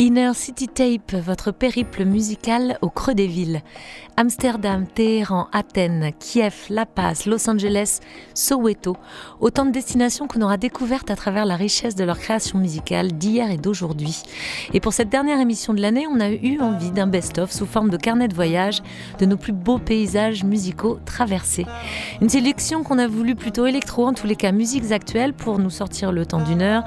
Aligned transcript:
Inner 0.00 0.32
City 0.32 0.66
Tape, 0.66 1.14
votre 1.14 1.50
périple 1.50 2.06
musical 2.06 2.78
au 2.80 2.88
creux 2.88 3.12
des 3.12 3.26
villes. 3.26 3.60
Amsterdam, 4.16 4.86
Téhéran, 4.86 5.48
Athènes, 5.52 6.12
Kiev, 6.18 6.54
La 6.70 6.86
Paz, 6.86 7.26
Los 7.26 7.50
Angeles, 7.50 8.00
Soweto, 8.32 8.96
autant 9.40 9.66
de 9.66 9.72
destinations 9.72 10.26
qu'on 10.26 10.40
aura 10.40 10.56
découvertes 10.56 11.10
à 11.10 11.16
travers 11.16 11.44
la 11.44 11.54
richesse 11.54 11.96
de 11.96 12.04
leur 12.04 12.18
création 12.18 12.58
musicale 12.58 13.12
d'hier 13.12 13.50
et 13.50 13.58
d'aujourd'hui. 13.58 14.22
Et 14.72 14.80
pour 14.80 14.94
cette 14.94 15.10
dernière 15.10 15.38
émission 15.38 15.74
de 15.74 15.82
l'année, 15.82 16.06
on 16.06 16.18
a 16.18 16.30
eu 16.30 16.60
envie 16.60 16.92
d'un 16.92 17.06
best-of 17.06 17.52
sous 17.52 17.66
forme 17.66 17.90
de 17.90 17.98
carnet 17.98 18.28
de 18.28 18.34
voyage 18.34 18.82
de 19.18 19.26
nos 19.26 19.36
plus 19.36 19.52
beaux 19.52 19.78
paysages 19.78 20.44
musicaux 20.44 20.98
traversés. 21.04 21.66
Une 22.22 22.30
sélection 22.30 22.84
qu'on 22.84 22.98
a 22.98 23.06
voulu 23.06 23.34
plutôt 23.34 23.66
électro, 23.66 24.06
en 24.06 24.14
tous 24.14 24.26
les 24.26 24.36
cas 24.36 24.52
musiques 24.52 24.92
actuelles, 24.92 25.34
pour 25.34 25.58
nous 25.58 25.68
sortir 25.68 26.10
le 26.10 26.24
temps 26.24 26.42
d'une 26.42 26.62
heure. 26.62 26.84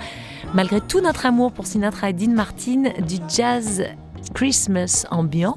Malgré 0.53 0.81
tout 0.81 1.01
notre 1.01 1.25
amour 1.25 1.51
pour 1.51 1.65
Sinatra 1.65 2.09
et 2.09 2.13
Dean 2.13 2.31
Martin, 2.31 2.83
du 3.07 3.17
jazz 3.27 3.83
Christmas 4.33 5.05
ambiant. 5.11 5.55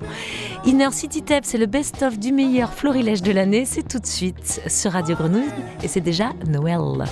Inner 0.64 0.90
City 0.92 1.22
Tape, 1.22 1.44
c'est 1.44 1.58
le 1.58 1.66
best-of 1.66 2.18
du 2.18 2.32
meilleur 2.32 2.72
florilège 2.72 3.22
de 3.22 3.32
l'année. 3.32 3.64
C'est 3.64 3.86
tout 3.86 3.98
de 3.98 4.06
suite 4.06 4.62
sur 4.66 4.92
Radio 4.92 5.16
Grenouille 5.16 5.50
et 5.82 5.88
c'est 5.88 6.00
déjà 6.00 6.30
Noël. 6.46 7.04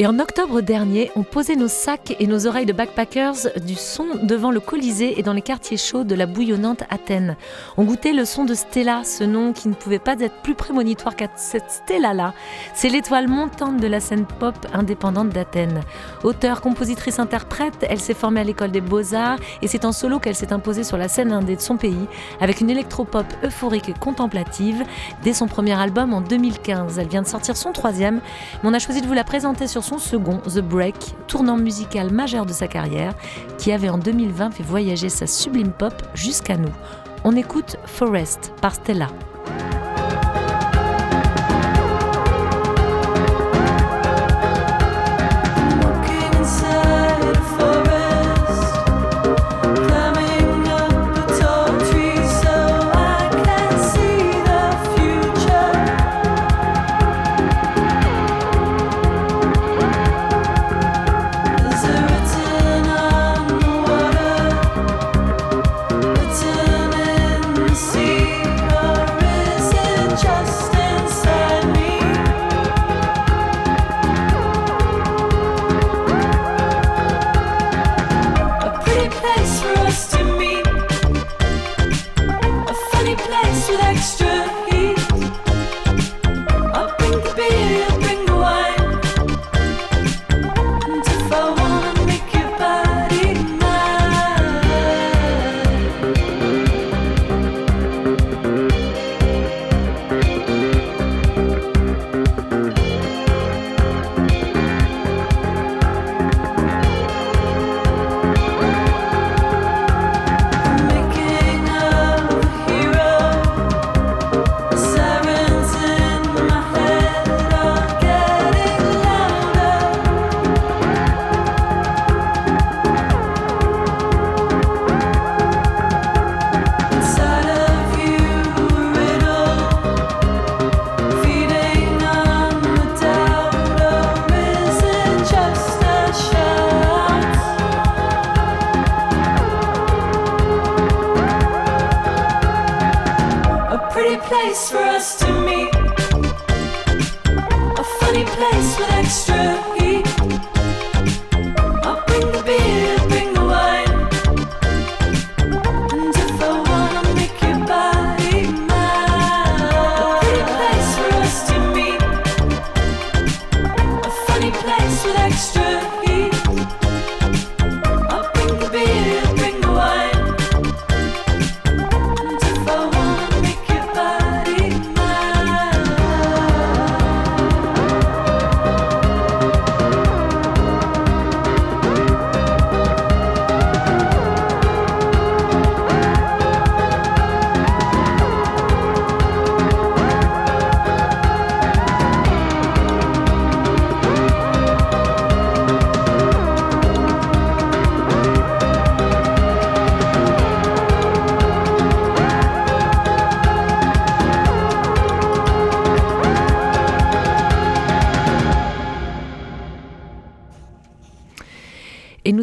Et 0.00 0.06
en 0.06 0.18
octobre 0.18 0.62
dernier, 0.62 1.10
on 1.14 1.24
posait 1.24 1.56
nos 1.56 1.68
sacs 1.68 2.16
et 2.18 2.26
nos 2.26 2.46
oreilles 2.46 2.64
de 2.64 2.72
backpackers 2.72 3.60
du 3.66 3.74
son 3.74 4.06
devant 4.22 4.50
le 4.50 4.58
Colisée 4.58 5.20
et 5.20 5.22
dans 5.22 5.34
les 5.34 5.42
quartiers 5.42 5.76
chauds 5.76 6.04
de 6.04 6.14
la 6.14 6.24
bouillonnante 6.24 6.84
Athènes. 6.88 7.36
On 7.76 7.84
goûtait 7.84 8.14
le 8.14 8.24
son 8.24 8.46
de 8.46 8.54
Stella, 8.54 9.02
ce 9.04 9.24
nom 9.24 9.52
qui 9.52 9.68
ne 9.68 9.74
pouvait 9.74 9.98
pas 9.98 10.18
être 10.18 10.36
plus 10.36 10.54
prémonitoire 10.54 11.16
qu'à 11.16 11.28
cette 11.36 11.70
Stella-là. 11.70 12.32
C'est 12.72 12.88
l'étoile 12.88 13.28
montante 13.28 13.76
de 13.76 13.86
la 13.86 14.00
scène 14.00 14.24
pop 14.24 14.54
indépendante 14.72 15.28
d'Athènes. 15.28 15.82
Auteure, 16.24 16.62
compositrice, 16.62 17.18
interprète, 17.18 17.84
elle 17.86 18.00
s'est 18.00 18.14
formée 18.14 18.40
à 18.40 18.44
l'école 18.44 18.70
des 18.70 18.80
beaux-arts 18.80 19.38
et 19.60 19.68
c'est 19.68 19.84
en 19.84 19.92
solo 19.92 20.18
qu'elle 20.18 20.34
s'est 20.34 20.54
imposée 20.54 20.82
sur 20.82 20.96
la 20.96 21.08
scène 21.08 21.30
indé 21.30 21.56
de 21.56 21.60
son 21.60 21.76
pays 21.76 22.06
avec 22.40 22.62
une 22.62 22.70
électropop 22.70 23.26
euphorique 23.44 23.90
et 23.90 23.94
contemplative 24.00 24.82
dès 25.22 25.34
son 25.34 25.46
premier 25.46 25.78
album 25.78 26.14
en 26.14 26.22
2015. 26.22 26.98
Elle 26.98 27.08
vient 27.08 27.20
de 27.20 27.28
sortir 27.28 27.54
son 27.54 27.72
troisième, 27.72 28.22
mais 28.62 28.70
on 28.70 28.72
a 28.72 28.78
choisi 28.78 29.02
de 29.02 29.06
vous 29.06 29.12
la 29.12 29.24
présenter 29.24 29.66
sur 29.66 29.89
son 29.90 29.98
second, 29.98 30.38
The 30.46 30.60
Break, 30.60 30.94
tournant 31.26 31.56
musical 31.56 32.12
majeur 32.12 32.46
de 32.46 32.52
sa 32.52 32.68
carrière, 32.68 33.12
qui 33.58 33.72
avait 33.72 33.88
en 33.88 33.98
2020 33.98 34.52
fait 34.52 34.62
voyager 34.62 35.08
sa 35.08 35.26
sublime 35.26 35.72
pop 35.72 35.94
jusqu'à 36.14 36.56
nous. 36.56 36.72
On 37.24 37.34
écoute 37.34 37.76
Forest 37.86 38.52
par 38.60 38.72
Stella. 38.72 39.08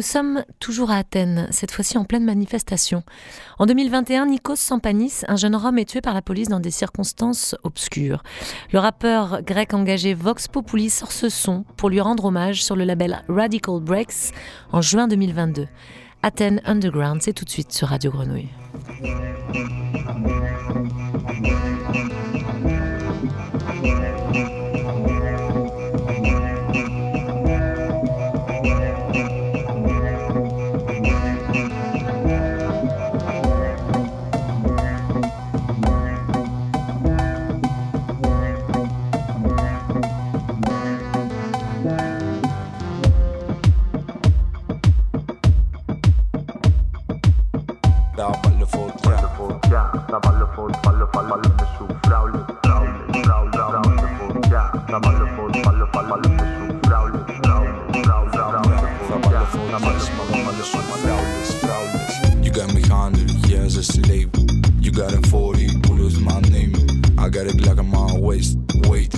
Sommes 0.08 0.44
toujours 0.58 0.90
à 0.90 0.96
Athènes, 0.96 1.48
cette 1.50 1.70
fois-ci 1.70 1.98
en 1.98 2.04
pleine 2.04 2.24
manifestation. 2.24 3.02
En 3.58 3.66
2021, 3.66 4.26
Nikos 4.26 4.56
Sampanis, 4.56 5.22
un 5.28 5.36
jeune 5.36 5.54
homme, 5.54 5.78
est 5.78 5.84
tué 5.84 6.00
par 6.00 6.14
la 6.14 6.22
police 6.22 6.48
dans 6.48 6.60
des 6.60 6.70
circonstances 6.70 7.54
obscures. 7.62 8.22
Le 8.72 8.78
rappeur 8.78 9.42
grec 9.42 9.74
engagé 9.74 10.14
Vox 10.14 10.48
Populi 10.48 10.88
sort 10.88 11.12
ce 11.12 11.28
son 11.28 11.64
pour 11.76 11.90
lui 11.90 12.00
rendre 12.00 12.24
hommage 12.24 12.64
sur 12.64 12.74
le 12.74 12.84
label 12.84 13.22
Radical 13.28 13.80
Breaks 13.80 14.32
en 14.72 14.80
juin 14.80 15.08
2022. 15.08 15.68
Athènes 16.22 16.62
Underground, 16.64 17.20
c'est 17.22 17.34
tout 17.34 17.44
de 17.44 17.50
suite 17.50 17.72
sur 17.72 17.88
Radio 17.88 18.10
Grenouille. 18.10 18.48
You 62.42 62.50
got 62.50 62.72
me 62.72 62.80
hundred 62.80 63.30
years 63.46 63.76
asleep. 63.76 64.34
You 64.80 64.90
got 64.90 65.12
a 65.12 65.20
40 65.28 65.66
who 65.86 66.18
my 66.20 66.40
name. 66.40 66.74
I 67.18 67.28
got 67.28 67.46
it 67.46 67.60
like 67.66 67.78
on 67.78 67.90
my 67.90 68.16
waist. 68.18 68.56
Wait. 68.88 69.17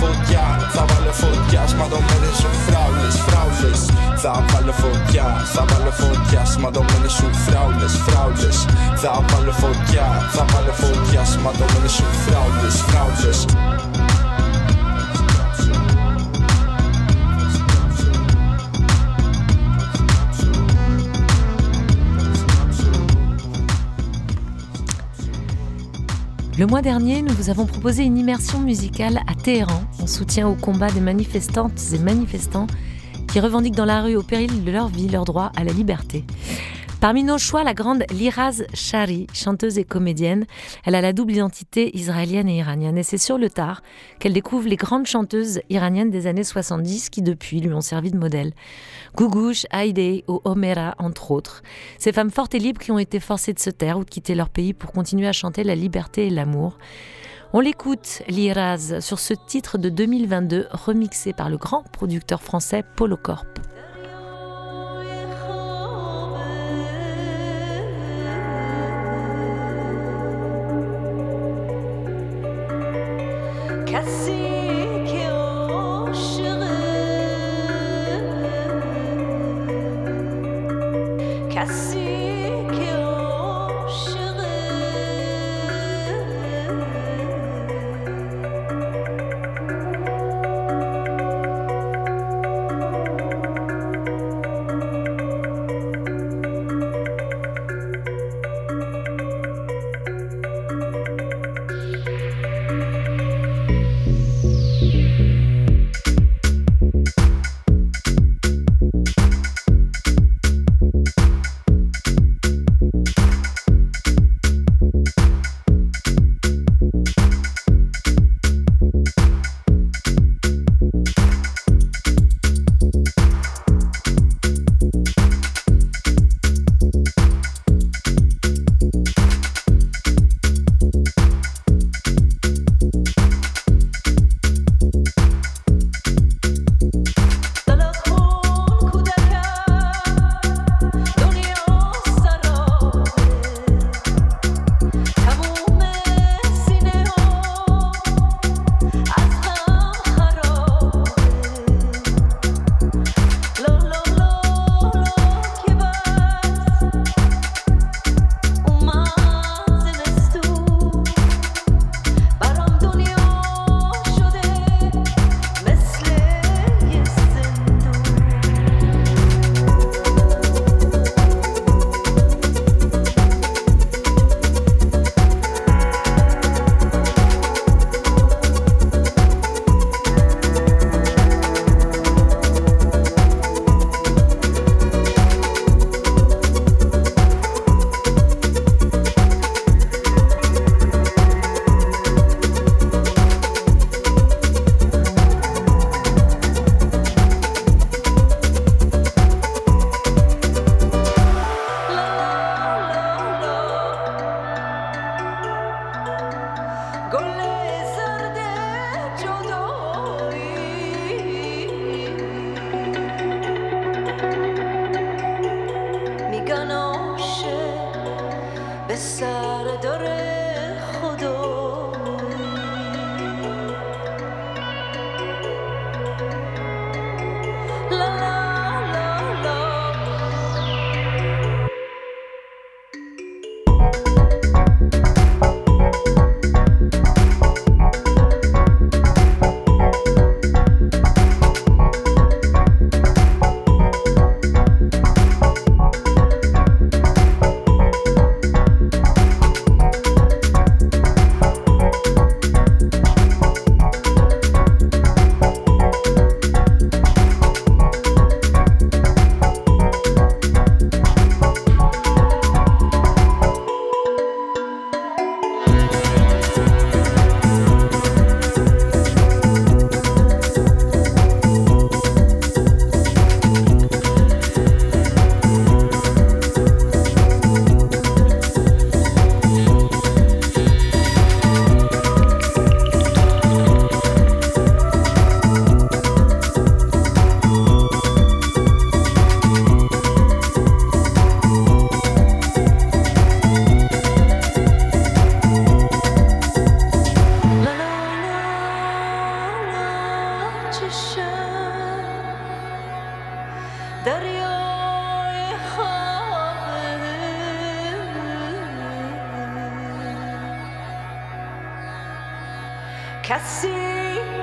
φωτιά, 0.00 0.44
θα 0.74 0.84
βάλω 0.88 1.12
φωτιά 1.22 1.66
Σματωμένες 1.66 2.36
σου 2.40 2.50
φράουλες, 2.66 3.16
φράουλες. 3.26 3.80
Θα 4.22 4.44
βάλω 4.48 4.72
φωτιά, 4.82 5.26
θα 5.54 5.64
βάλω 5.70 5.92
φωτιά 6.00 6.44
Σματωμένες 6.44 7.12
σου 7.18 7.28
φράουλες, 7.46 7.94
φράουλες. 8.06 8.58
Θα 9.02 9.24
βάλω 9.28 9.52
φωτιά, 9.52 10.06
θα 10.34 10.44
βάλω 10.50 10.72
φωτιά 10.72 11.24
σου 11.24 11.34
Le 26.56 26.66
mois 26.66 26.82
dernier, 26.82 27.20
nous 27.20 27.34
vous 27.34 27.50
avons 27.50 27.66
proposé 27.66 28.04
une 28.04 28.16
immersion 28.16 28.60
musicale 28.60 29.22
à 29.26 29.34
Téhéran 29.34 29.82
en 30.00 30.06
soutien 30.06 30.46
au 30.46 30.54
combat 30.54 30.88
des 30.88 31.00
manifestantes 31.00 31.80
et 31.92 31.98
manifestants 31.98 32.68
qui 33.26 33.40
revendiquent 33.40 33.74
dans 33.74 33.84
la 33.84 34.02
rue 34.02 34.14
au 34.14 34.22
péril 34.22 34.62
de 34.62 34.70
leur 34.70 34.86
vie 34.86 35.08
leur 35.08 35.24
droit 35.24 35.50
à 35.56 35.64
la 35.64 35.72
liberté. 35.72 36.22
Parmi 37.04 37.22
nos 37.22 37.36
choix, 37.36 37.64
la 37.64 37.74
grande 37.74 38.04
Liraz 38.10 38.64
Shari, 38.72 39.26
chanteuse 39.34 39.76
et 39.76 39.84
comédienne, 39.84 40.46
elle 40.86 40.94
a 40.94 41.02
la 41.02 41.12
double 41.12 41.32
identité 41.32 41.94
israélienne 41.94 42.48
et 42.48 42.56
iranienne. 42.56 42.96
Et 42.96 43.02
c'est 43.02 43.18
sur 43.18 43.36
le 43.36 43.50
tard 43.50 43.82
qu'elle 44.18 44.32
découvre 44.32 44.66
les 44.66 44.76
grandes 44.76 45.04
chanteuses 45.04 45.60
iraniennes 45.68 46.08
des 46.08 46.26
années 46.26 46.44
70 46.44 47.10
qui, 47.10 47.20
depuis, 47.20 47.60
lui 47.60 47.74
ont 47.74 47.82
servi 47.82 48.10
de 48.10 48.16
modèle. 48.16 48.54
Gougouche, 49.16 49.66
Haïdé 49.68 50.24
ou 50.28 50.40
Omera, 50.46 50.94
entre 50.96 51.30
autres. 51.30 51.62
Ces 51.98 52.14
femmes 52.14 52.30
fortes 52.30 52.54
et 52.54 52.58
libres 52.58 52.80
qui 52.80 52.90
ont 52.90 52.98
été 52.98 53.20
forcées 53.20 53.52
de 53.52 53.60
se 53.60 53.68
taire 53.68 53.98
ou 53.98 54.04
de 54.04 54.08
quitter 54.08 54.34
leur 54.34 54.48
pays 54.48 54.72
pour 54.72 54.90
continuer 54.90 55.28
à 55.28 55.32
chanter 55.32 55.62
la 55.62 55.74
liberté 55.74 56.28
et 56.28 56.30
l'amour. 56.30 56.78
On 57.52 57.60
l'écoute, 57.60 58.22
Liraz, 58.28 59.00
sur 59.00 59.18
ce 59.18 59.34
titre 59.34 59.76
de 59.76 59.90
2022 59.90 60.68
remixé 60.70 61.34
par 61.34 61.50
le 61.50 61.58
grand 61.58 61.82
producteur 61.82 62.42
français 62.42 62.82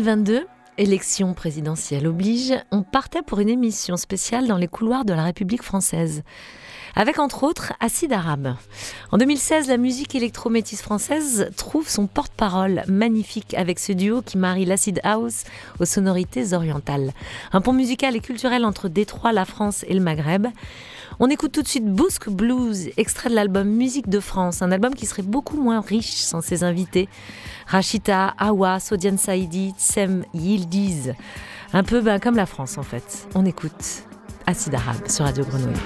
2022, 0.00 0.46
élection 0.78 1.34
présidentielle 1.34 2.06
oblige, 2.06 2.54
on 2.70 2.82
partait 2.82 3.20
pour 3.20 3.40
une 3.40 3.50
émission 3.50 3.98
spéciale 3.98 4.46
dans 4.46 4.56
les 4.56 4.66
couloirs 4.66 5.04
de 5.04 5.12
la 5.12 5.24
République 5.24 5.62
française. 5.62 6.22
Avec 6.96 7.18
entre 7.18 7.44
autres 7.44 7.74
Acide 7.80 8.14
Arabe. 8.14 8.56
En 9.12 9.18
2016, 9.18 9.68
la 9.68 9.76
musique 9.76 10.14
électrométisse 10.14 10.80
française 10.80 11.50
trouve 11.54 11.86
son 11.86 12.06
porte-parole 12.06 12.82
magnifique 12.88 13.52
avec 13.52 13.78
ce 13.78 13.92
duo 13.92 14.22
qui 14.22 14.38
marie 14.38 14.64
l'acid 14.64 15.00
house 15.04 15.44
aux 15.80 15.84
sonorités 15.84 16.54
orientales. 16.54 17.12
Un 17.52 17.60
pont 17.60 17.74
musical 17.74 18.16
et 18.16 18.20
culturel 18.20 18.64
entre 18.64 18.88
Détroit, 18.88 19.32
la 19.32 19.44
France 19.44 19.84
et 19.86 19.92
le 19.92 20.00
Maghreb. 20.00 20.46
On 21.22 21.28
écoute 21.28 21.52
tout 21.52 21.60
de 21.60 21.68
suite 21.68 21.84
Bousk 21.84 22.30
Blues, 22.30 22.88
extrait 22.96 23.28
de 23.28 23.34
l'album 23.34 23.68
Musique 23.68 24.08
de 24.08 24.20
France, 24.20 24.62
un 24.62 24.72
album 24.72 24.94
qui 24.94 25.04
serait 25.04 25.20
beaucoup 25.22 25.60
moins 25.60 25.82
riche 25.82 26.14
sans 26.14 26.40
ses 26.40 26.64
invités. 26.64 27.10
Rachita, 27.66 28.28
Awa, 28.38 28.80
Sodian 28.80 29.18
Saidi, 29.18 29.74
Tsem 29.76 30.24
Yildiz. 30.32 31.12
Un 31.74 31.82
peu 31.82 32.00
ben, 32.00 32.20
comme 32.20 32.36
la 32.36 32.46
France 32.46 32.78
en 32.78 32.82
fait. 32.82 33.28
On 33.34 33.44
écoute 33.44 34.04
Acide 34.46 34.74
Arabe 34.74 35.08
sur 35.08 35.26
Radio 35.26 35.44
Grenouille. 35.44 35.76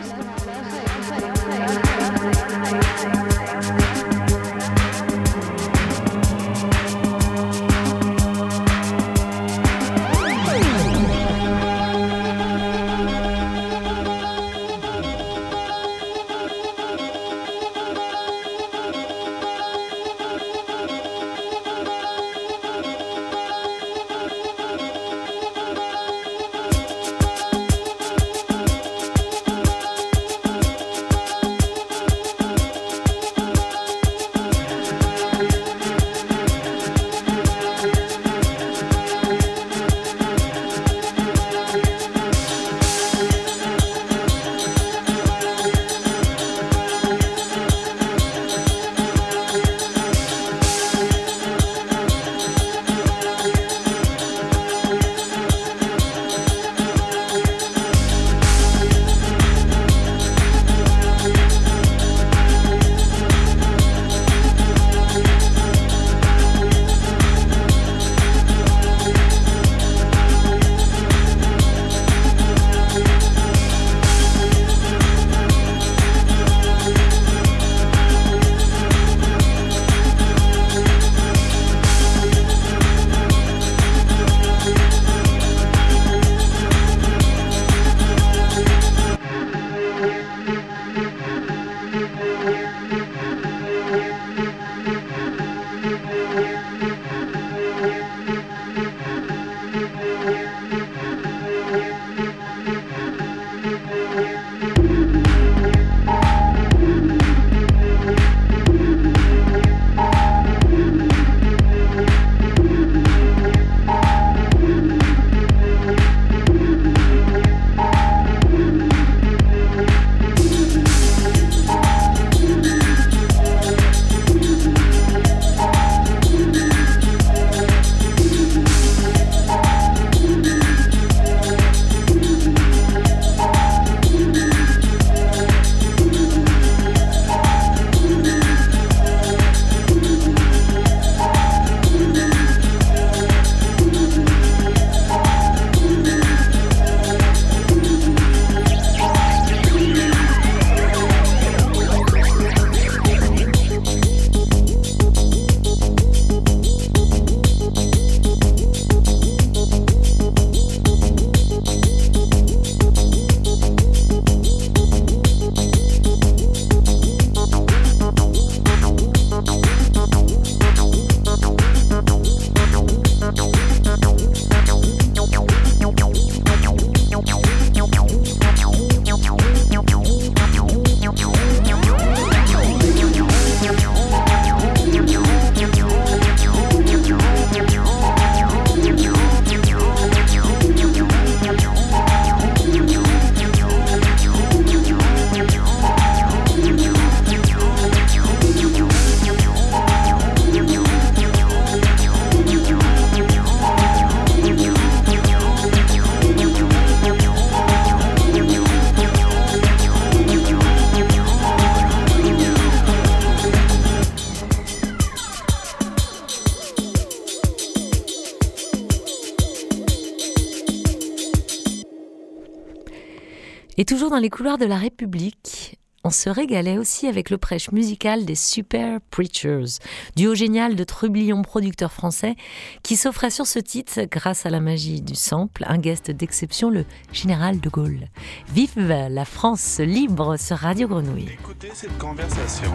Toujours 224.05 224.17
dans 224.19 224.23
les 224.23 224.29
couloirs 224.29 224.59
de 224.59 224.67
la 224.67 224.77
République, 224.77 225.79
on 226.05 226.11
se 226.11 226.29
régalait 226.29 226.77
aussi 226.77 227.07
avec 227.07 227.31
le 227.31 227.39
prêche 227.39 227.73
musical 227.73 228.27
des 228.27 228.35
Super 228.35 229.01
Preachers, 229.11 229.79
duo 230.15 230.35
génial 230.35 230.77
de 230.77 230.85
trublions 230.85 231.41
producteurs 231.41 231.91
français 231.91 232.37
qui 232.83 232.97
s'offrait 232.97 233.31
sur 233.31 233.47
ce 233.47 233.59
titre, 233.59 234.03
grâce 234.11 234.45
à 234.45 234.51
la 234.51 234.61
magie 234.61 235.01
du 235.01 235.15
sample, 235.15 235.65
un 235.67 235.79
guest 235.79 236.11
d'exception, 236.11 236.69
le 236.69 236.85
général 237.15 237.61
de 237.61 237.69
Gaulle. 237.71 238.09
Vive 238.53 238.79
la 238.79 239.25
France 239.25 239.79
libre 239.79 240.37
sur 240.37 240.59
Radio 240.59 240.87
Grenouille. 240.87 241.31
Écoutez 241.41 241.71
cette 241.73 241.97
conversation. 241.97 242.73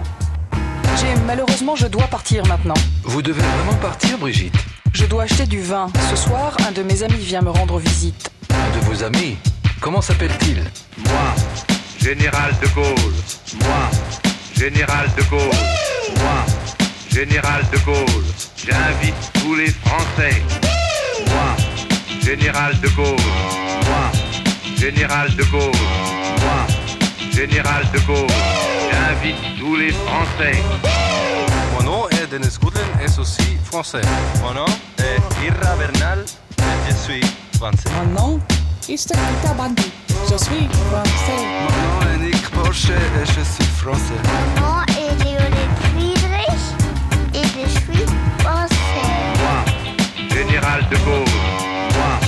Malheureusement, 1.27 1.75
je 1.75 1.85
dois 1.85 2.07
partir 2.07 2.43
maintenant. 2.47 2.73
Vous 3.03 3.21
devez 3.21 3.43
vraiment 3.43 3.77
partir, 3.79 4.17
Brigitte 4.17 4.57
Je 4.93 5.05
dois 5.05 5.23
acheter 5.23 5.45
du 5.45 5.61
vin. 5.61 5.91
Ce 6.09 6.15
soir, 6.15 6.57
un 6.67 6.71
de 6.71 6.81
mes 6.81 7.03
amis 7.03 7.17
vient 7.17 7.41
me 7.41 7.51
rendre 7.51 7.77
visite. 7.77 8.31
Un 8.49 8.75
de 8.75 8.83
vos 8.85 9.03
amis 9.03 9.37
Comment 9.81 10.01
s'appelle-t-il 10.01 10.63
Moi, 10.97 11.35
Général 11.99 12.53
de 12.61 12.67
Gaulle. 12.75 13.13
Moi, 13.61 13.89
Général 14.55 15.07
de 15.17 15.23
Gaulle. 15.23 15.41
Moi, 16.17 16.45
Général 17.09 17.63
de 17.71 17.77
Gaulle. 17.79 18.25
J'invite 18.57 19.31
tous 19.41 19.55
les 19.55 19.71
Français. 19.71 20.43
Moi, 21.27 21.55
Général 22.21 22.79
de 22.81 22.89
Gaulle. 22.89 23.15
Moi, 23.87 24.11
Général 24.77 25.33
de 25.35 25.43
Gaulle. 25.45 25.71
Moi, 26.41 27.31
Général 27.31 27.83
de 27.93 27.99
Gaulle. 27.99 28.27
J'invite 28.91 29.59
tous 29.59 29.75
les 29.77 29.91
Français. 29.91 30.61
Mon 31.73 31.83
nom 31.83 32.09
est 32.09 32.27
Denis 32.29 32.57
Goodlin 32.61 32.81
et 33.01 33.19
aussi 33.19 33.57
français. 33.63 34.01
Mon 34.41 34.53
nom 34.53 34.65
est 34.97 35.45
Irra 35.45 35.75
Bernal 35.77 36.25
et 36.57 36.91
je 36.91 36.95
suis 36.95 37.21
français. 37.57 37.89
Mon 37.95 38.21
nom 38.21 38.39
Je 38.87 40.37
suis 40.37 40.67
français. 40.89 41.43
Mon 41.63 41.75
nom 41.85 42.13
est 42.13 42.17
Nick 42.25 42.49
Porsche 42.49 42.89
et 42.89 43.25
je 43.25 43.43
suis 43.43 43.63
français. 43.77 44.19
Mon 44.25 44.61
nom 44.61 44.81
est 44.87 45.23
Léonie 45.23 45.69
Friedrich 45.81 46.65
et 47.33 47.43
je 47.43 47.69
suis 47.69 48.05
français. 48.39 48.75
Moi, 49.39 49.59
Général 50.33 50.81
de 50.89 50.97
Gaulle. 50.97 51.35
Moi, 51.93 52.19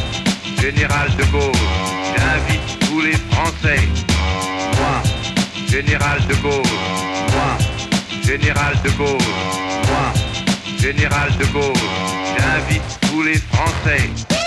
Général 0.59 1.09
de 1.17 1.23
Gaulle. 1.31 1.51
J'invite 2.15 2.79
tous 2.79 3.01
les 3.01 3.17
Français. 3.31 3.81
Moi, 4.77 5.03
Général 5.67 6.19
de 6.27 6.35
Gaulle. 6.35 6.63
Moi, 7.33 7.57
Général 8.23 8.75
de 8.83 8.89
Gaulle. 8.91 9.27
Moi, 9.87 10.13
Général 10.77 11.29
de 11.37 11.45
Gaulle. 11.45 11.73
J'invite 12.37 12.99
tous 13.09 13.23
les 13.23 13.37
Français. 13.37 14.40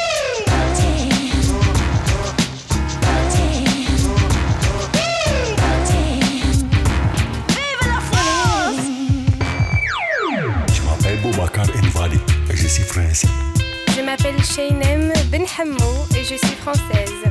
Français. 12.94 13.26
Je 13.96 14.02
m'appelle 14.02 14.40
Shainem 14.44 15.12
Benhamou 15.30 16.06
et 16.16 16.22
je 16.22 16.36
suis 16.36 16.56
française. 16.62 17.24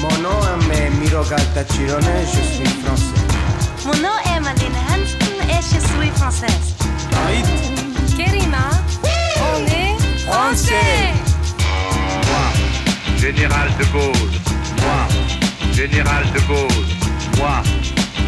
Mon 0.00 0.16
nom 0.22 0.40
est 0.72 0.90
Mirogal 1.00 1.42
Tachirone, 1.54 2.04
je 2.22 2.54
suis 2.54 2.68
français. 2.84 3.20
Mon 3.84 3.94
nom 3.94 4.16
est 4.24 4.40
Madeleine 4.40 4.72
Hanston 4.90 5.36
et 5.48 5.60
je 5.60 5.78
suis 5.80 6.10
française. 6.10 6.76
Kerima, 8.16 8.70
on 9.52 9.66
est 9.66 9.98
français. 10.22 11.12
Moi, 12.28 12.46
Général 13.18 13.68
de 13.78 13.84
Gaulle. 13.92 14.34
Moi, 14.82 15.72
Général 15.72 16.24
de 16.32 16.40
Gaulle. 16.46 16.86
Moi, 17.38 17.62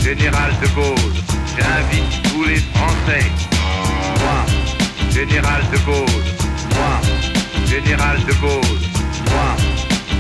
Général 0.01 0.51
de 0.61 0.69
Gaulle. 0.75 1.15
J'invite 1.57 2.23
tous 2.33 2.45
les 2.45 2.61
Français. 2.75 3.27
Moi, 4.21 4.58
Général 5.19 5.63
de 5.73 5.79
Gaulle. 5.79 6.29
Moi, 6.77 7.01
Général 7.67 8.19
de 8.25 8.33
Gaulle. 8.35 8.83
Moi, 9.33 9.57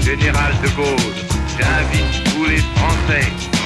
Général 0.02 0.52
de 0.60 0.68
Gaulle. 0.70 1.14
J'invite 1.56 2.24
tous 2.34 2.44
les 2.46 2.58
Français. 2.74 3.57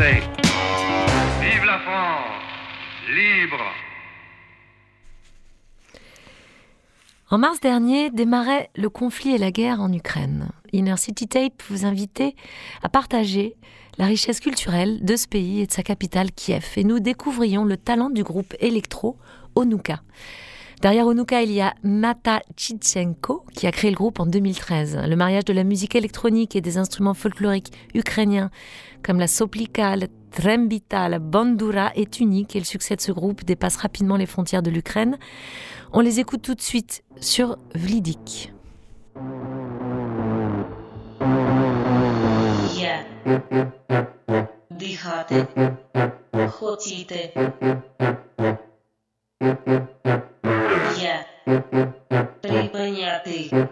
Vive 0.00 1.66
la 1.66 1.78
France 1.80 2.24
Libre 3.14 3.60
En 7.28 7.36
mars 7.36 7.60
dernier 7.60 8.08
démarrait 8.08 8.70
le 8.76 8.88
conflit 8.88 9.34
et 9.34 9.38
la 9.38 9.50
guerre 9.50 9.82
en 9.82 9.92
Ukraine. 9.92 10.48
Inner 10.72 10.96
City 10.96 11.28
Tape 11.28 11.62
vous 11.68 11.84
invitait 11.84 12.34
à 12.82 12.88
partager 12.88 13.56
la 13.98 14.06
richesse 14.06 14.40
culturelle 14.40 15.04
de 15.04 15.16
ce 15.16 15.28
pays 15.28 15.60
et 15.60 15.66
de 15.66 15.72
sa 15.72 15.82
capitale 15.82 16.32
Kiev. 16.32 16.66
Et 16.76 16.84
nous 16.84 16.98
découvrions 16.98 17.66
le 17.66 17.76
talent 17.76 18.08
du 18.08 18.22
groupe 18.22 18.54
électro 18.58 19.18
Onuka. 19.54 20.00
Derrière 20.80 21.06
Onuka, 21.06 21.42
il 21.42 21.52
y 21.52 21.60
a 21.60 21.74
Mata 21.82 22.40
Chitchenko 22.56 23.44
qui 23.54 23.66
a 23.66 23.70
créé 23.70 23.90
le 23.90 23.96
groupe 23.96 24.18
en 24.18 24.24
2013. 24.24 25.00
Le 25.06 25.14
mariage 25.14 25.44
de 25.44 25.52
la 25.52 25.62
musique 25.62 25.94
électronique 25.94 26.56
et 26.56 26.62
des 26.62 26.78
instruments 26.78 27.12
folkloriques 27.12 27.70
ukrainiens 27.94 28.50
comme 29.02 29.18
la 29.18 29.26
soplika, 29.26 29.94
le 29.96 30.08
trembita, 30.30 31.10
la 31.10 31.18
bandura 31.18 31.92
est 31.96 32.20
unique 32.20 32.56
et 32.56 32.60
le 32.60 32.64
succès 32.64 32.96
de 32.96 33.02
ce 33.02 33.12
groupe 33.12 33.44
dépasse 33.44 33.76
rapidement 33.76 34.16
les 34.16 34.24
frontières 34.24 34.62
de 34.62 34.70
l'Ukraine. 34.70 35.18
On 35.92 36.00
les 36.00 36.18
écoute 36.18 36.40
tout 36.40 36.54
de 36.54 36.62
suite 36.62 37.02
sur 37.20 37.58
Vlidik. 37.74 38.50
Є. 49.40 51.26
Припиняти. 52.40 53.66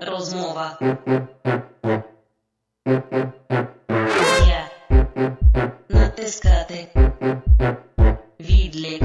Розмова. 0.00 0.78
Є. 4.46 4.64
Натискати. 5.88 6.88
Відлік. 8.40 9.02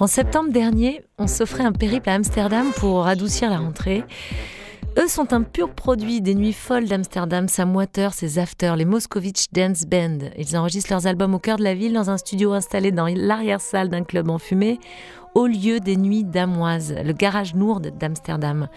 En 0.00 0.06
septembre 0.06 0.50
dernier, 0.50 1.02
on 1.18 1.26
s'offrait 1.26 1.62
un 1.62 1.72
périple 1.72 2.08
à 2.08 2.14
Amsterdam 2.14 2.72
pour 2.74 3.06
adoucir 3.06 3.50
la 3.50 3.58
rentrée. 3.58 4.02
Eux 4.98 5.08
sont 5.08 5.34
un 5.34 5.42
pur 5.42 5.68
produit 5.74 6.22
des 6.22 6.34
nuits 6.34 6.54
folles 6.54 6.88
d'Amsterdam, 6.88 7.48
Sam 7.48 7.76
Waters, 7.76 8.14
ses 8.14 8.38
After, 8.38 8.72
les 8.78 8.86
Moscovitch 8.86 9.52
Dance 9.52 9.84
Band. 9.84 10.30
Ils 10.38 10.56
enregistrent 10.56 10.92
leurs 10.92 11.06
albums 11.06 11.34
au 11.34 11.38
cœur 11.38 11.58
de 11.58 11.64
la 11.64 11.74
ville 11.74 11.92
dans 11.92 12.08
un 12.08 12.16
studio 12.16 12.54
installé 12.54 12.92
dans 12.92 13.08
l'arrière-salle 13.14 13.90
d'un 13.90 14.02
club 14.02 14.30
enfumé 14.30 14.80
au 15.34 15.46
lieu 15.46 15.80
des 15.80 15.96
nuits 15.96 16.24
damoises, 16.24 16.94
le 17.02 17.12
garage 17.12 17.54
Noord 17.54 17.80
d'Amsterdam. 17.80 18.68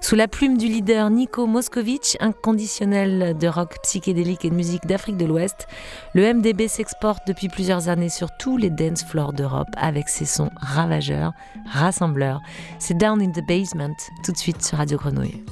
Sous 0.00 0.14
la 0.16 0.28
plume 0.28 0.56
du 0.56 0.66
leader 0.66 1.10
Nico 1.10 1.46
Moscovitch, 1.46 2.16
inconditionnel 2.20 3.36
de 3.38 3.48
rock 3.48 3.76
psychédélique 3.82 4.44
et 4.44 4.50
de 4.50 4.54
musique 4.54 4.86
d'Afrique 4.86 5.16
de 5.16 5.26
l'Ouest, 5.26 5.66
le 6.14 6.32
MDB 6.32 6.68
s'exporte 6.68 7.26
depuis 7.26 7.48
plusieurs 7.48 7.88
années 7.88 8.08
sur 8.08 8.28
tous 8.38 8.56
les 8.56 8.70
dance 8.70 9.04
floors 9.04 9.32
d'Europe 9.32 9.68
avec 9.76 10.08
ses 10.08 10.26
sons 10.26 10.50
ravageurs, 10.56 11.32
rassembleurs. 11.66 12.40
C'est 12.78 12.96
Down 12.96 13.20
in 13.20 13.30
the 13.30 13.46
Basement, 13.46 13.94
tout 14.24 14.32
de 14.32 14.38
suite 14.38 14.62
sur 14.62 14.78
Radio 14.78 14.98
Grenouille. 14.98 15.44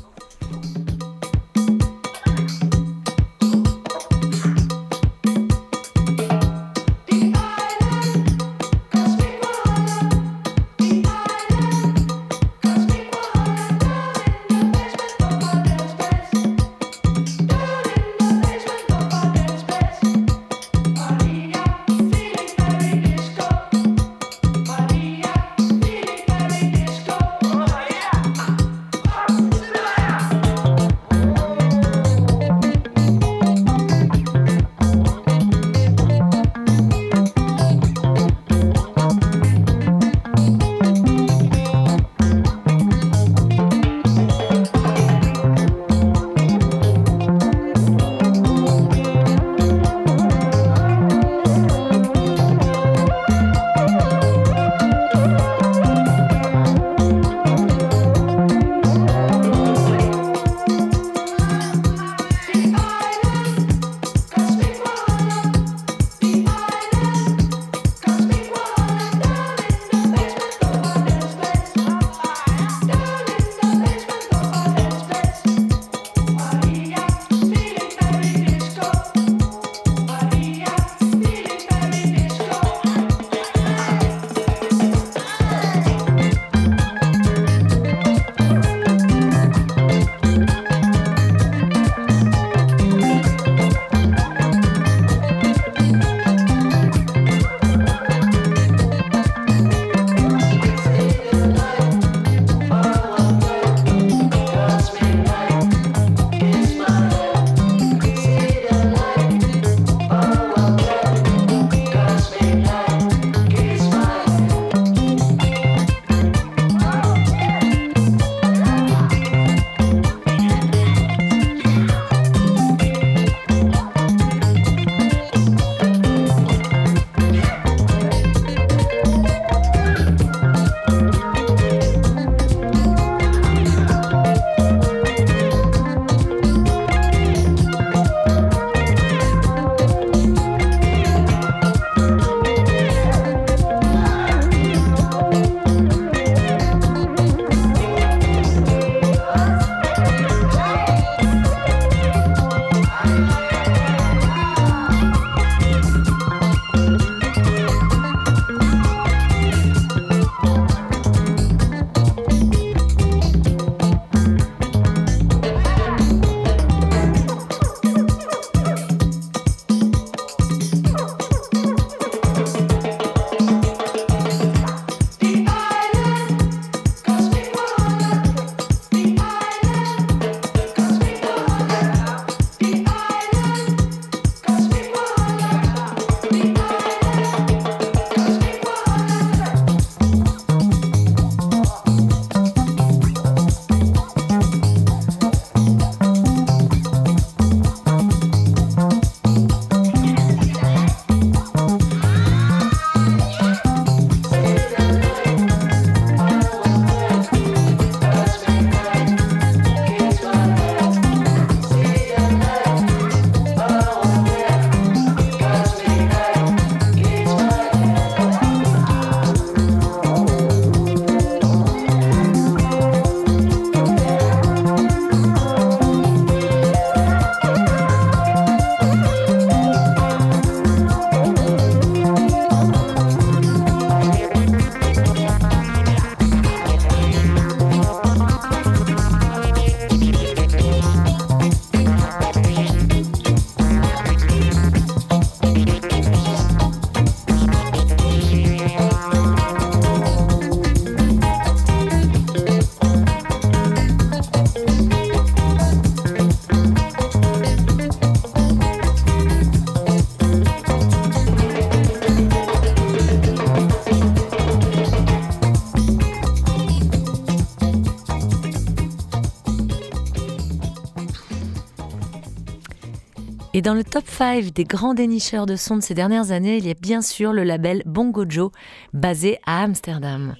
Et 273.59 273.61
dans 273.61 273.75
le 273.75 273.83
top 273.83 274.05
5 274.07 274.53
des 274.53 274.63
grands 274.63 274.95
dénicheurs 274.95 275.45
de 275.45 275.57
sons 275.57 275.75
de 275.75 275.83
ces 275.83 275.93
dernières 275.93 276.31
années, 276.31 276.59
il 276.59 276.67
y 276.69 276.71
a 276.71 276.75
bien 276.75 277.03
sûr 277.03 277.33
le 277.33 277.43
label 277.43 277.83
Bongo 277.87 278.25
Joe, 278.29 278.53
basé 278.93 279.41
à 279.47 279.65
Amsterdam. 279.65 280.37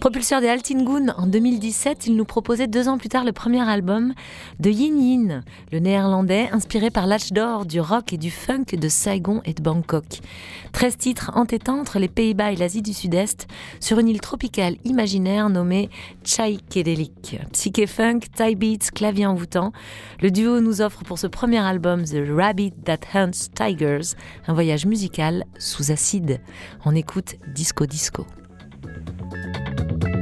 Propulseur 0.00 0.40
des 0.40 0.46
Altingoon 0.46 1.08
en 1.16 1.26
2017, 1.26 2.06
il 2.06 2.14
nous 2.14 2.24
proposait 2.24 2.68
deux 2.68 2.86
ans 2.86 2.98
plus 2.98 3.08
tard 3.08 3.24
le 3.24 3.32
premier 3.32 3.68
album 3.68 4.14
de 4.60 4.70
Yin 4.70 4.96
Yin, 4.96 5.44
le 5.72 5.80
néerlandais 5.80 6.48
inspiré 6.52 6.90
par 6.90 7.08
l'âge 7.08 7.32
d'or 7.32 7.66
du 7.66 7.80
rock 7.80 8.12
et 8.12 8.16
du 8.16 8.30
funk 8.30 8.66
de 8.78 8.88
Saigon 8.88 9.42
et 9.44 9.54
de 9.54 9.60
Bangkok. 9.60 10.20
13 10.70 10.96
titres 10.98 11.32
entêtants 11.34 11.80
entre 11.80 11.98
les 11.98 12.06
Pays-Bas 12.06 12.52
et 12.52 12.56
l'Asie 12.56 12.80
du 12.80 12.92
Sud-Est 12.92 13.48
sur 13.80 13.98
une 13.98 14.06
île 14.06 14.20
tropicale 14.20 14.76
imaginaire 14.84 15.50
nommée 15.50 15.90
Psychedelic. 16.22 17.40
Psyché 17.52 17.88
funk, 17.88 18.20
Thai 18.36 18.54
beats, 18.54 18.92
clavier 18.94 19.26
envoûtant. 19.26 19.72
Le 20.22 20.30
duo 20.30 20.60
nous 20.60 20.80
offre 20.80 21.02
pour 21.02 21.18
ce 21.18 21.26
premier 21.26 21.58
album 21.58 22.04
The 22.04 22.22
Rabbit 22.30 22.72
That 22.84 23.00
Hunts 23.14 23.50
Tigers, 23.52 24.14
un 24.46 24.54
voyage 24.54 24.86
musical 24.86 25.44
sous 25.58 25.90
acide. 25.90 26.40
On 26.84 26.94
écoute 26.94 27.34
Disco 27.52 27.84
Disco. 27.84 28.24
Música 28.82 30.17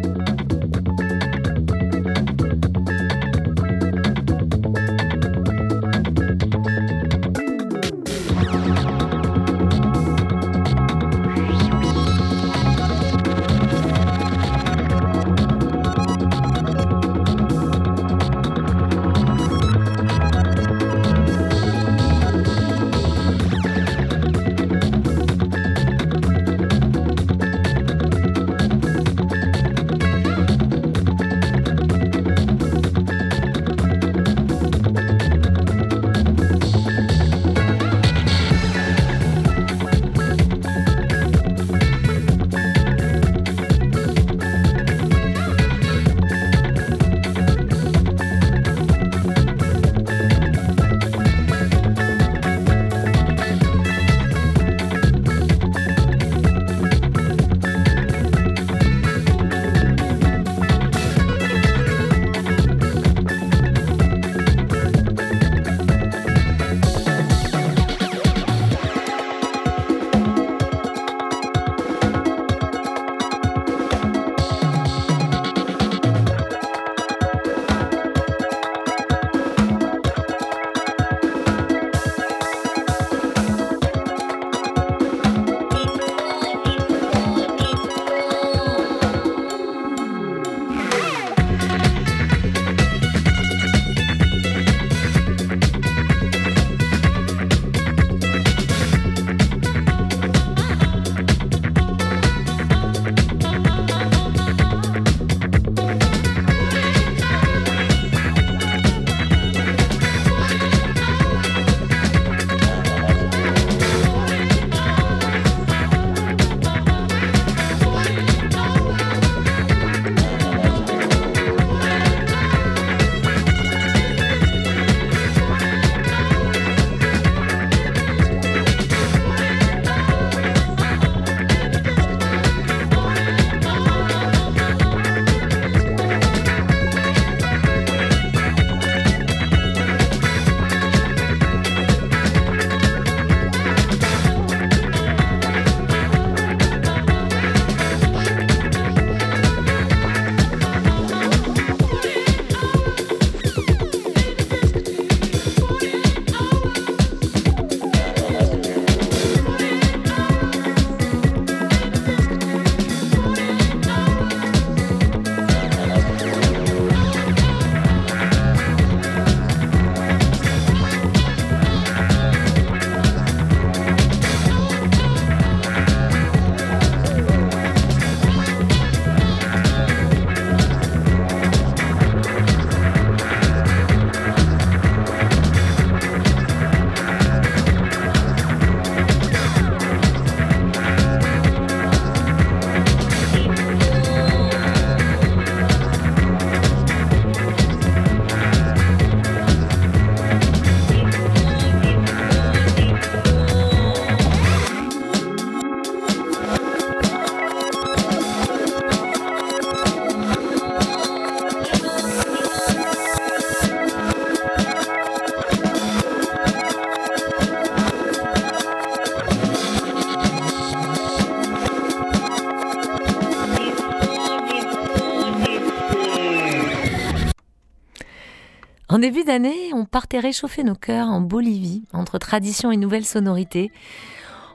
En 228.97 228.99
début 228.99 229.25
d'année, 229.25 229.75
on 229.75 229.85
partait 229.85 230.21
réchauffer 230.21 230.65
nos 230.65 230.75
cœurs 230.75 231.09
en 231.09 231.21
Bolivie, 231.21 231.83
entre 231.93 232.17
tradition 232.17 232.73
et 232.73 232.79
nouvelles 232.79 233.05
sonorités. 233.05 233.71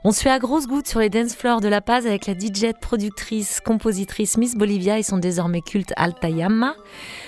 On 0.03 0.11
suit 0.11 0.29
à 0.29 0.39
grosse 0.39 0.65
goutte 0.65 0.87
sur 0.87 0.99
les 0.99 1.11
dance 1.11 1.35
floors 1.35 1.61
de 1.61 1.67
La 1.67 1.79
Paz 1.79 2.07
avec 2.07 2.25
la 2.25 2.33
DJ 2.33 2.73
productrice, 2.81 3.59
compositrice 3.63 4.37
Miss 4.37 4.55
Bolivia 4.55 4.97
et 4.97 5.03
son 5.03 5.19
désormais 5.19 5.61
culte 5.61 5.93
Altayama. 5.95 6.73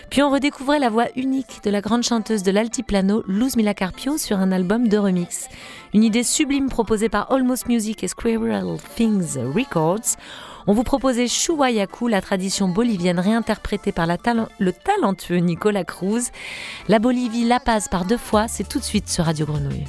Puis 0.10 0.24
on 0.24 0.32
redécouvrait 0.32 0.80
la 0.80 0.90
voix 0.90 1.06
unique 1.16 1.64
de 1.64 1.70
la 1.70 1.82
grande 1.82 2.02
chanteuse 2.02 2.42
de 2.42 2.50
l'altiplano 2.50 3.24
Luz 3.28 3.58
Milacarpio 3.58 4.18
sur 4.18 4.40
un 4.40 4.52
album 4.52 4.88
de 4.88 4.98
remix. 4.98 5.50
Une 5.94 6.04
idée 6.04 6.24
sublime 6.24 6.68
proposée 6.68 7.10
par 7.10 7.32
Almost 7.32 7.68
Music 7.68 8.04
et 8.04 8.08
Squirrel 8.08 8.80
Things 8.96 9.38
Records. 9.38 10.18
On 10.68 10.74
vous 10.74 10.84
proposait 10.84 11.28
Shuwayaku, 11.28 12.08
la 12.08 12.22
tradition 12.22 12.70
bolivienne 12.70 13.20
réinterprétée 13.20 13.92
par 13.92 14.08
le 14.08 14.72
talentueux 14.72 15.38
Nicolas 15.38 15.84
Cruz. 15.84 16.30
La 16.88 17.00
Bolivie 17.00 17.46
la 17.46 17.60
passe 17.60 17.88
par 17.88 18.06
deux 18.06 18.18
fois, 18.18 18.48
c'est 18.48 18.68
tout 18.68 18.80
de 18.80 18.84
suite 18.84 19.10
sur 19.10 19.26
Radio 19.26 19.46
Grenouille. 19.46 19.86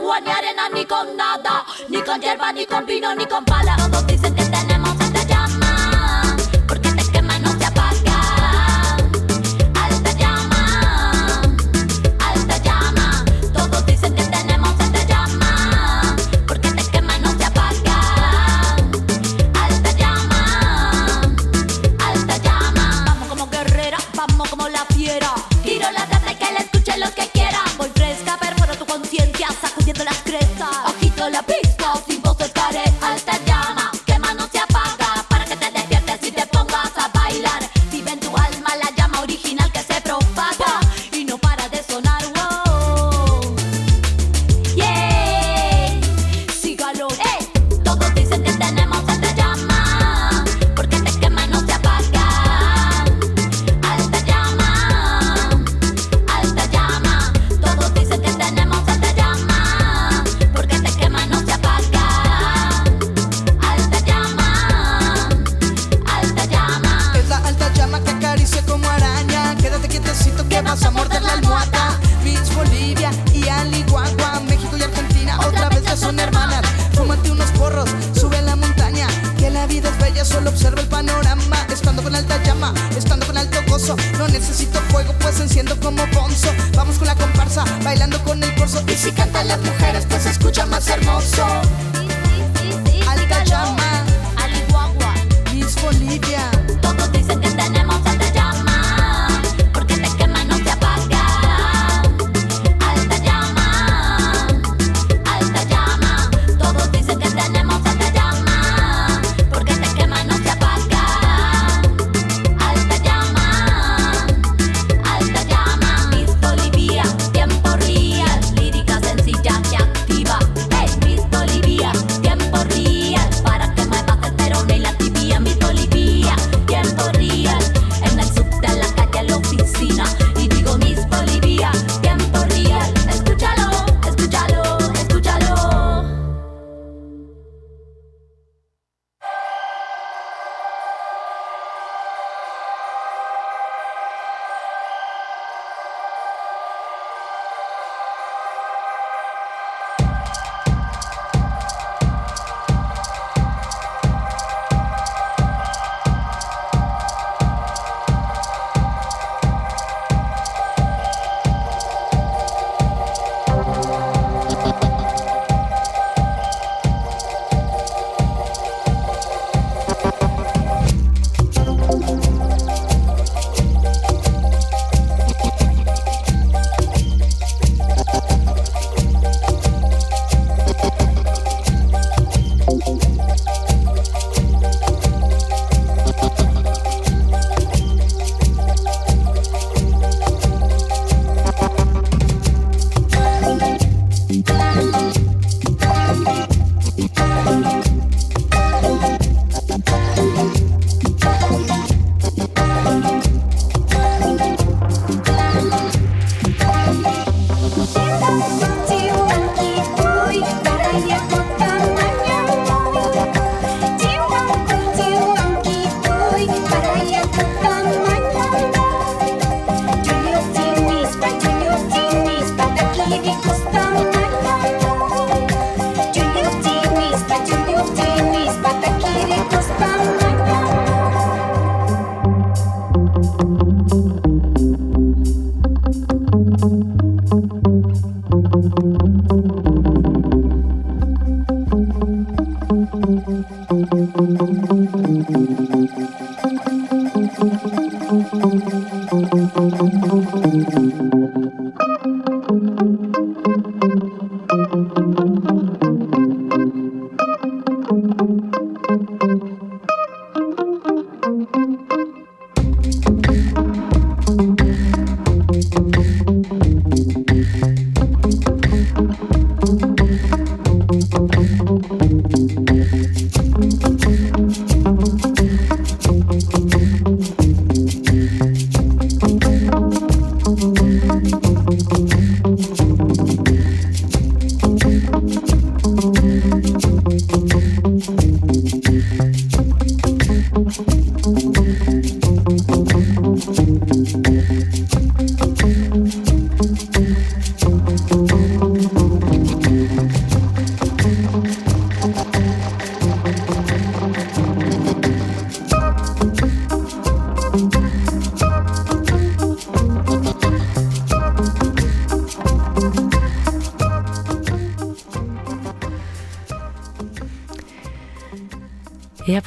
guanear 0.00 0.44
ni 0.72 0.84
con 0.84 1.16
nada, 1.16 1.64
ni 1.88 2.02
con 2.02 2.20
hierba, 2.20 2.52
ni 2.52 2.66
con 2.66 2.84
vino, 2.86 3.14
ni 3.14 3.26
con 3.26 3.44
pala. 3.44 3.76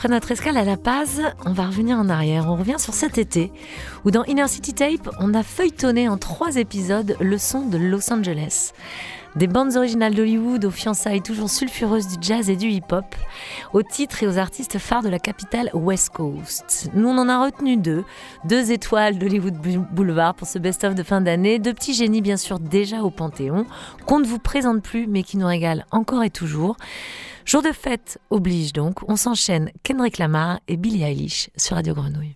Après 0.04 0.14
notre 0.14 0.32
escale 0.32 0.58
à 0.58 0.66
La 0.66 0.76
Paz, 0.76 1.22
on 1.46 1.54
va 1.54 1.68
revenir 1.68 1.98
en 1.98 2.10
arrière. 2.10 2.50
On 2.50 2.58
revient 2.58 2.76
sur 2.78 2.94
cet 2.94 3.18
été, 3.18 3.54
où 4.04 4.12
dans 4.12 4.26
Inner 4.26 4.50
City 4.50 4.74
Tape, 4.74 5.10
on 5.22 5.34
a 5.34 5.44
feuilletonné 5.44 6.10
en 6.10 6.18
trois 6.18 6.58
épisodes 6.58 7.16
le 7.22 7.38
son 7.38 7.68
de 7.68 7.78
Los 7.78 8.12
Angeles. 8.12 8.74
Des 9.38 9.48
bandes 9.48 9.78
originales 9.78 10.14
d'Hollywood 10.14 10.66
aux 10.66 10.72
fiançailles 10.72 11.22
toujours 11.22 11.50
sulfureuses 11.50 12.10
du 12.10 12.16
jazz 12.20 12.50
et 12.50 12.58
du 12.58 12.68
hip-hop, 12.68 13.16
aux 13.72 13.82
titres 13.82 14.24
et 14.24 14.28
aux 14.28 14.38
artistes 14.38 14.78
phares 14.78 15.04
de 15.04 15.10
la 15.10 15.20
capitale 15.20 15.70
West 15.74 16.10
Coast. 16.10 16.90
Nous, 16.94 17.08
on 17.08 17.18
en 17.18 17.30
a 17.30 17.42
retenu 17.42 17.78
deux. 17.78 18.04
Deux 18.44 18.74
étoiles 18.74 19.18
d'Hollywood 19.18 19.56
Boulevard 19.90 20.36
pour 20.36 20.50
ce 20.50 20.60
best-of 20.60 20.96
de 20.96 21.04
fin 21.04 21.22
d'année. 21.22 21.60
Deux 21.60 21.74
petits 21.74 21.94
génies, 21.94 22.22
bien 22.22 22.36
sûr, 22.36 22.60
déjà 22.60 23.04
au 23.04 23.10
Panthéon, 23.10 23.66
qu'on 24.06 24.20
ne 24.20 24.26
vous 24.26 24.40
présente 24.40 24.84
plus, 24.84 25.08
mais 25.08 25.24
qui 25.24 25.38
nous 25.38 25.48
régalent 25.48 25.86
encore 25.92 26.26
et 26.26 26.30
toujours. 26.30 26.76
Jour 27.46 27.62
de 27.62 27.72
fête 27.72 28.20
oblige 28.30 28.74
donc, 28.74 29.00
on 29.10 29.16
s'enchaîne 29.16 29.70
Kendrick 29.84 30.18
Lamar 30.18 30.60
et 30.68 30.78
Billie 30.78 31.04
Eilish 31.04 31.50
sur 31.58 31.76
Radio 31.76 31.94
Grenouille. 31.94 32.36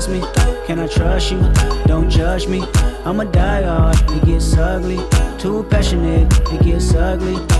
trust 0.00 0.10
me? 0.10 0.20
Can 0.66 0.78
I 0.78 0.86
trust 0.86 1.30
you? 1.30 1.40
Don't 1.84 2.08
judge 2.08 2.46
me. 2.46 2.62
I'm 3.04 3.20
a 3.20 3.26
diehard, 3.26 4.16
it 4.16 4.24
gets 4.24 4.56
ugly. 4.56 4.98
Too 5.38 5.66
passionate, 5.68 6.32
it 6.52 6.62
gets 6.62 6.94
ugly. 6.94 7.59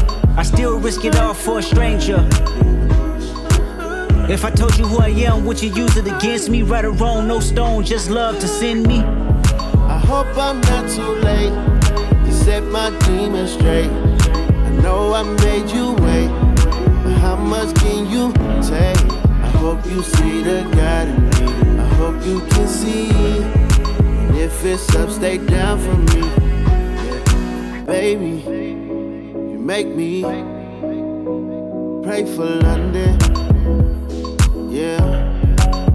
I 0.37 0.43
still 0.43 0.79
risk 0.79 1.03
it 1.05 1.15
all 1.17 1.33
for 1.33 1.59
a 1.59 1.63
stranger. 1.63 2.27
If 4.29 4.45
I 4.45 4.51
told 4.51 4.77
you 4.77 4.87
who 4.87 4.99
I 4.99 5.09
am, 5.09 5.45
would 5.45 5.61
you 5.61 5.73
use 5.73 5.97
it 5.97 6.07
against 6.07 6.49
me? 6.49 6.63
Right 6.63 6.85
or 6.85 6.91
wrong, 6.91 7.27
no 7.27 7.39
stone, 7.41 7.83
just 7.83 8.09
love 8.09 8.39
to 8.39 8.47
send 8.47 8.87
me. 8.87 8.99
I 8.99 9.99
hope 9.99 10.27
I'm 10.37 10.61
not 10.61 10.89
too 10.89 11.11
late 11.27 11.51
to 12.25 12.31
set 12.31 12.63
my 12.63 12.97
demons 12.99 13.51
straight. 13.51 13.89
I 13.89 14.69
know 14.81 15.13
I 15.13 15.23
made 15.23 15.69
you 15.69 15.93
wait, 15.95 16.29
but 17.03 17.17
how 17.19 17.35
much 17.35 17.75
can 17.75 18.09
you 18.09 18.31
take? 18.63 19.11
I 19.43 19.49
hope 19.57 19.85
you 19.85 20.01
see 20.01 20.43
the 20.43 20.63
God 20.73 21.09
in 21.09 21.29
me. 21.29 21.79
I 21.79 21.85
hope 21.95 22.25
you 22.25 22.39
can 22.51 22.67
see. 22.67 23.09
And 23.11 24.37
if 24.37 24.63
it's 24.63 24.95
up, 24.95 25.09
stay 25.09 25.39
down 25.39 25.77
for 25.77 25.97
me. 26.15 26.21
Yeah. 26.21 27.83
Baby, 27.85 28.60
make 29.61 29.87
me 29.87 30.21
pray 32.03 32.25
for 32.25 32.45
London. 32.45 33.19
Yeah. 34.71 34.99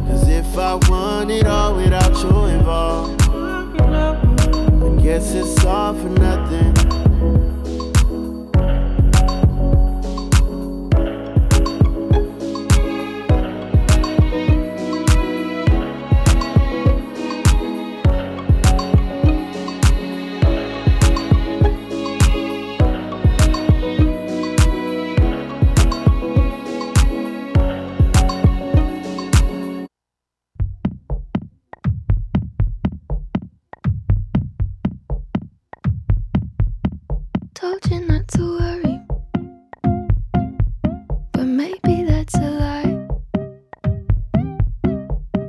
Cause 0.06 0.28
if 0.28 0.56
I 0.56 0.74
want 0.88 1.30
it 1.30 1.46
all 1.46 1.74
without 1.74 2.14
you 2.22 2.44
involved, 2.44 3.22
I 3.22 5.02
guess 5.02 5.34
it's 5.34 5.64
all 5.64 5.94
for 5.94 6.08
nothing. 6.08 6.75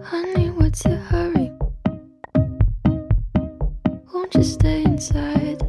Honey, 0.10 0.50
what's 0.52 0.86
your 0.86 0.96
hurry? 0.96 1.52
Won't 4.14 4.36
you 4.36 4.44
stay 4.44 4.84
inside? 4.84 5.67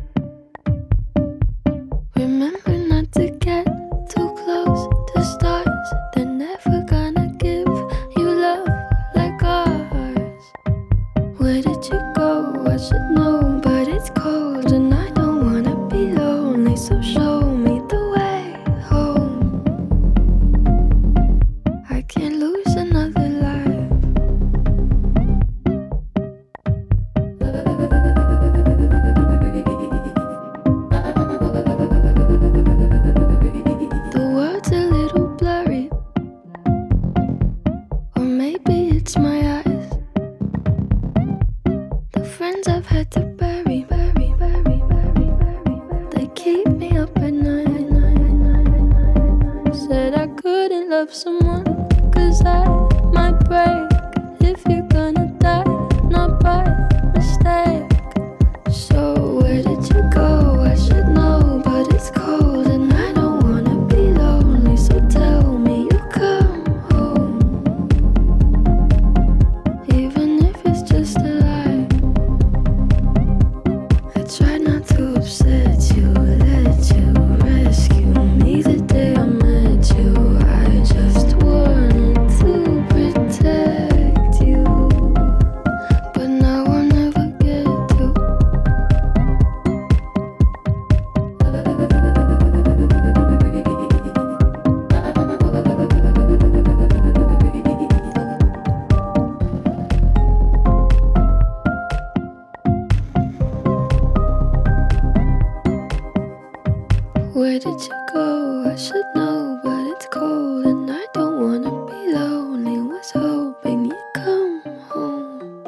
Where 107.49 107.59
did 107.59 107.81
you 107.81 107.95
go? 108.13 108.71
I 108.71 108.77
should 108.77 109.07
know, 109.15 109.59
but 109.65 109.87
it's 109.93 110.07
cold 110.09 110.67
and 110.67 110.91
I 110.91 111.07
don't 111.15 111.41
wanna 111.41 111.71
be 111.87 112.13
lonely. 112.13 112.79
Was 112.79 113.11
hoping 113.11 113.87
you'd 113.87 114.13
come 114.15 114.61
home. 114.91 115.65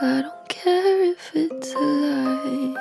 I 0.00 0.22
don't 0.22 0.48
care 0.48 1.02
if 1.10 1.34
it's 1.34 1.74
a 1.74 1.80
lie. 1.80 2.74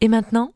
Et 0.00 0.06
maintenant, 0.06 0.52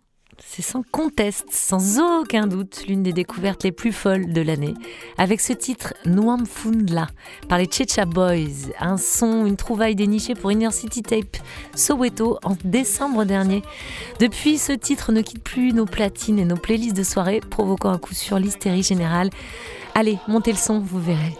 c'est 0.52 0.62
sans 0.62 0.82
conteste, 0.82 1.46
sans 1.52 2.00
aucun 2.00 2.48
doute, 2.48 2.82
l'une 2.88 3.04
des 3.04 3.12
découvertes 3.12 3.62
les 3.62 3.70
plus 3.70 3.92
folles 3.92 4.32
de 4.32 4.40
l'année, 4.40 4.74
avec 5.16 5.40
ce 5.40 5.52
titre 5.52 5.94
Noam 6.06 6.44
Fundla 6.44 7.06
par 7.48 7.58
les 7.58 7.68
Checha 7.70 8.04
Boys, 8.04 8.72
un 8.80 8.96
son, 8.96 9.46
une 9.46 9.54
trouvaille 9.56 9.94
dénichée 9.94 10.34
pour 10.34 10.50
Inner 10.50 10.72
City 10.72 11.02
Tape 11.02 11.36
Soweto 11.76 12.40
en 12.42 12.56
décembre 12.64 13.24
dernier. 13.24 13.62
Depuis, 14.18 14.58
ce 14.58 14.72
titre 14.72 15.12
ne 15.12 15.20
quitte 15.20 15.44
plus 15.44 15.72
nos 15.72 15.86
platines 15.86 16.40
et 16.40 16.44
nos 16.44 16.56
playlists 16.56 16.96
de 16.96 17.04
soirée, 17.04 17.38
provoquant 17.38 17.90
un 17.90 17.98
coup 17.98 18.14
sur 18.14 18.40
l'hystérie 18.40 18.82
générale. 18.82 19.30
Allez, 19.94 20.18
montez 20.26 20.50
le 20.50 20.58
son, 20.58 20.80
vous 20.80 21.00
verrez. 21.00 21.36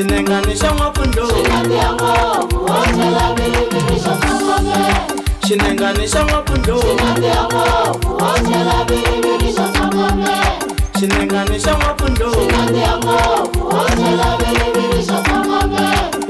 xinenganixa 0.00 0.68
n'wampfundo 0.76 1.24
xinenganixa 5.44 6.20
n'wampfundo 6.26 6.74
xinenganixa 10.98 11.72
n'wampfundo 11.78 12.28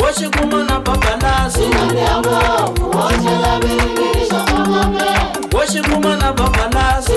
wo 0.00 0.08
xi 0.16 0.26
kuma 0.34 0.58
na 0.68 0.76
babalasi 0.84 1.64
wo 5.54 5.62
xi 5.70 5.80
kuma 5.88 6.12
na 6.20 6.28
babalasi 6.38 7.16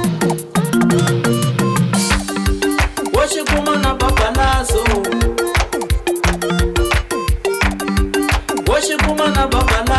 wanna 9.21 9.47
bubble 9.47 9.90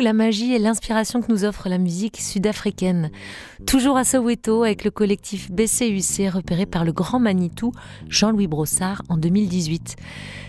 la 0.00 0.12
magie 0.12 0.54
et 0.54 0.58
l'inspiration 0.58 1.20
que 1.20 1.30
nous 1.30 1.44
offre 1.44 1.68
la 1.68 1.78
musique 1.78 2.18
sud-africaine. 2.18 3.10
Toujours 3.66 3.96
à 3.96 4.04
Soweto 4.04 4.62
avec 4.62 4.84
le 4.84 4.90
collectif 4.90 5.50
BCUC 5.50 6.28
repéré 6.32 6.66
par 6.66 6.84
le 6.84 6.92
grand 6.92 7.20
Manitou 7.20 7.72
Jean-Louis 8.08 8.46
Brossard 8.46 9.02
en 9.08 9.16
2018. 9.16 9.96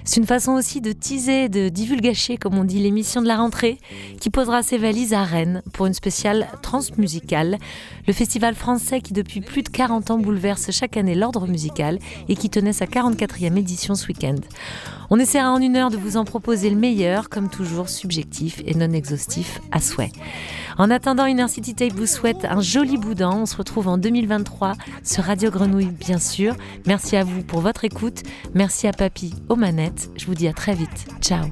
C'est 0.03 0.19
une 0.19 0.25
façon 0.25 0.53
aussi 0.53 0.81
de 0.81 0.91
teaser, 0.91 1.47
de 1.49 1.69
divulgacher, 1.69 2.37
comme 2.37 2.57
on 2.57 2.63
dit, 2.63 2.79
l'émission 2.79 3.21
de 3.21 3.27
la 3.27 3.37
rentrée 3.37 3.77
qui 4.19 4.29
posera 4.29 4.63
ses 4.63 4.77
valises 4.77 5.13
à 5.13 5.23
Rennes 5.23 5.61
pour 5.73 5.85
une 5.85 5.93
spéciale 5.93 6.47
transmusicale, 6.61 7.57
le 8.07 8.13
festival 8.13 8.55
français 8.55 9.01
qui 9.01 9.13
depuis 9.13 9.41
plus 9.41 9.63
de 9.63 9.69
40 9.69 10.11
ans 10.11 10.17
bouleverse 10.17 10.71
chaque 10.71 10.97
année 10.97 11.15
l'ordre 11.15 11.47
musical 11.47 11.99
et 12.29 12.35
qui 12.35 12.49
tenait 12.49 12.73
sa 12.73 12.85
44e 12.85 13.57
édition 13.57 13.95
ce 13.95 14.07
week-end. 14.07 14.35
On 15.09 15.19
essaiera 15.19 15.51
en 15.51 15.59
une 15.59 15.75
heure 15.75 15.89
de 15.89 15.97
vous 15.97 16.15
en 16.15 16.23
proposer 16.23 16.69
le 16.69 16.77
meilleur, 16.77 17.27
comme 17.27 17.49
toujours 17.49 17.89
subjectif 17.89 18.61
et 18.65 18.73
non 18.75 18.93
exhaustif 18.93 19.59
à 19.71 19.81
souhait. 19.81 20.11
En 20.77 20.89
attendant, 20.89 21.25
Inner 21.25 21.49
City 21.49 21.75
Tape 21.75 21.91
vous 21.91 22.05
souhaite 22.05 22.45
un 22.45 22.61
joli 22.61 22.97
boudin. 22.97 23.31
On 23.31 23.45
se 23.45 23.57
retrouve 23.57 23.89
en 23.89 23.97
2023 23.97 24.73
sur 25.03 25.25
Radio 25.25 25.51
Grenouille, 25.51 25.91
bien 25.91 26.17
sûr. 26.17 26.55
Merci 26.87 27.17
à 27.17 27.25
vous 27.25 27.43
pour 27.43 27.59
votre 27.59 27.83
écoute. 27.83 28.23
Merci 28.53 28.87
à 28.87 28.93
Papy 28.93 29.33
aux 29.49 29.57
manettes. 29.57 29.90
Je 30.15 30.25
vous 30.25 30.35
dis 30.35 30.47
à 30.47 30.53
très 30.53 30.75
vite. 30.75 31.07
Ciao. 31.21 31.45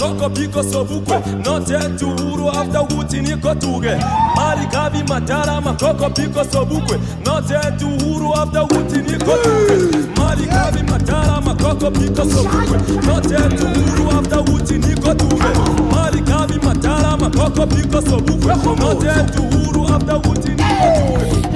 Makoko 0.00 0.28
biko 0.28 0.62
sobukwe 0.62 1.16
note 1.44 1.78
tuhuru 1.98 2.48
after 2.50 2.80
wuti 2.96 3.20
niko 3.20 3.54
tuge 3.54 3.96
mali 4.36 4.66
kavi 4.66 5.02
matara 5.08 5.60
makoko 5.60 6.08
biko 6.08 6.44
sobukwe 6.44 6.98
note 7.26 7.54
tuhuru 7.78 8.34
after 8.34 8.60
wuti 8.62 8.98
niko 8.98 9.32
tuge 9.42 9.98
mali 10.20 10.46
kavi 10.46 10.82
matara 10.82 11.40
makoko 11.40 11.90
biko 11.90 12.24
sobukwe 12.24 12.78
note 13.06 13.36
tuhuru 13.56 14.10
after 14.18 14.38
wuti 14.38 14.74
niko 14.78 15.14
tuge 15.14 15.44
mali 15.92 16.20
kavi 16.22 16.58
matara 16.66 17.16
makoko 17.16 17.66
biko 17.66 18.02
sobukwe 18.02 18.54
note 18.78 19.32
tuhuru 19.36 19.88
after 19.94 20.14
wuti 20.16 20.48
niko 20.48 20.88
tuge 20.98 21.52